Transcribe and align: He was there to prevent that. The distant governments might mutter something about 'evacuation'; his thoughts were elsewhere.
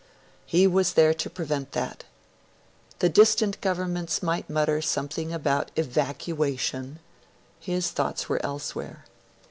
He 0.47 0.65
was 0.65 0.93
there 0.93 1.13
to 1.13 1.29
prevent 1.29 1.73
that. 1.73 2.05
The 2.97 3.07
distant 3.07 3.61
governments 3.61 4.23
might 4.23 4.49
mutter 4.49 4.81
something 4.81 5.31
about 5.31 5.69
'evacuation'; 5.75 6.97
his 7.59 7.91
thoughts 7.91 8.27
were 8.27 8.43
elsewhere. 8.43 9.05